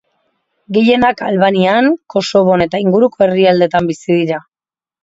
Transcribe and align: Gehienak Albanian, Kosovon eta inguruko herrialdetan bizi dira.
Gehienak 0.77 1.21
Albanian, 1.27 1.91
Kosovon 2.15 2.67
eta 2.69 2.83
inguruko 2.87 3.29
herrialdetan 3.29 3.93
bizi 3.95 4.13
dira. 4.23 4.47